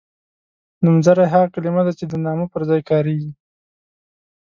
نومځری 0.83 1.25
هغه 1.33 1.47
کلمه 1.53 1.81
ده 1.87 1.91
چې 1.99 2.05
د 2.07 2.13
نامه 2.25 2.45
پر 2.53 2.61
ځای 2.69 2.81
کاریږي. 2.89 3.31